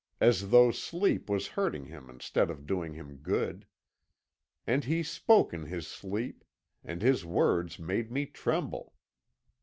as 0.19 0.49
though 0.49 0.71
sleep 0.71 1.29
was 1.29 1.49
hurting 1.49 1.85
him 1.85 2.09
instead 2.09 2.49
of 2.49 2.65
doing 2.65 2.95
him 2.95 3.17
good. 3.17 3.67
And 4.65 4.83
he 4.83 5.03
spoke 5.03 5.53
in 5.53 5.65
his 5.67 5.85
sleep, 5.85 6.43
and 6.83 7.03
his 7.03 7.23
words 7.23 7.77
made 7.77 8.11
me 8.11 8.25
tremble. 8.25 8.95